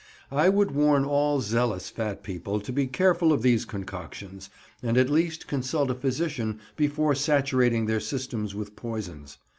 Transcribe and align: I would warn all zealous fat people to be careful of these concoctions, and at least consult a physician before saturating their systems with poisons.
I 0.31 0.49
would 0.49 0.71
warn 0.71 1.05
all 1.05 1.41
zealous 1.41 1.91
fat 1.91 2.23
people 2.23 2.59
to 2.59 2.73
be 2.73 2.87
careful 2.87 3.31
of 3.31 3.43
these 3.43 3.65
concoctions, 3.65 4.49
and 4.81 4.97
at 4.97 5.11
least 5.11 5.45
consult 5.45 5.91
a 5.91 5.93
physician 5.93 6.59
before 6.75 7.13
saturating 7.13 7.85
their 7.85 7.99
systems 7.99 8.55
with 8.55 8.75
poisons. 8.75 9.37